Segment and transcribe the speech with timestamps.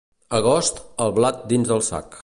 [0.37, 2.19] Agost, el blat dins el sac.